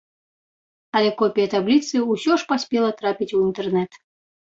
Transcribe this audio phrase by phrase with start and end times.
[0.99, 4.05] Але копія табліцы ўсё ж паспела трапіць у інтэрнэт.